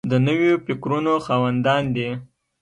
[0.11, 2.09] د نویو فکرونو خاوندان دي.